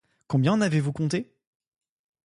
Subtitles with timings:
[0.25, 1.31] Combien en avez-vous compté?